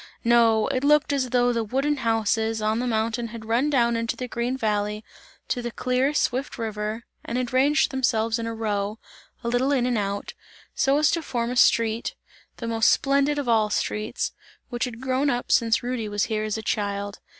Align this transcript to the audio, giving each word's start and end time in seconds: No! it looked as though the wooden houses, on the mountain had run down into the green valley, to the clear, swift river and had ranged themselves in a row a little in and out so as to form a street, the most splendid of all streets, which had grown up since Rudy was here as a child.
No! 0.23 0.65
it 0.69 0.83
looked 0.83 1.13
as 1.13 1.29
though 1.29 1.53
the 1.53 1.63
wooden 1.63 1.97
houses, 1.97 2.59
on 2.59 2.79
the 2.79 2.87
mountain 2.87 3.27
had 3.27 3.45
run 3.45 3.69
down 3.69 3.95
into 3.95 4.15
the 4.15 4.27
green 4.27 4.57
valley, 4.57 5.05
to 5.49 5.61
the 5.61 5.69
clear, 5.69 6.11
swift 6.11 6.57
river 6.57 7.05
and 7.23 7.37
had 7.37 7.53
ranged 7.53 7.91
themselves 7.91 8.39
in 8.39 8.47
a 8.47 8.53
row 8.55 8.97
a 9.43 9.47
little 9.47 9.71
in 9.71 9.85
and 9.85 9.99
out 9.99 10.33
so 10.73 10.97
as 10.97 11.11
to 11.11 11.21
form 11.21 11.51
a 11.51 11.55
street, 11.55 12.15
the 12.57 12.65
most 12.67 12.89
splendid 12.89 13.37
of 13.37 13.47
all 13.47 13.69
streets, 13.69 14.33
which 14.69 14.85
had 14.85 15.01
grown 15.01 15.29
up 15.29 15.51
since 15.51 15.83
Rudy 15.83 16.09
was 16.09 16.23
here 16.23 16.45
as 16.45 16.57
a 16.57 16.63
child. 16.63 17.19